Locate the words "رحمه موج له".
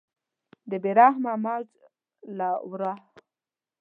0.99-2.49